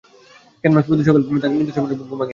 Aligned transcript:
কন্যা 0.61 0.73
ম্যাক্স 0.75 0.89
প্রতি 0.89 1.03
সকালে 1.07 1.23
তাঁকে 1.43 1.55
নির্দিষ্ট 1.57 1.77
সময়ের 1.77 1.87
আগেই 1.91 1.97
ঘুম 2.01 2.05
ভাঙিয়ে 2.09 2.15
দেয়। 2.19 2.29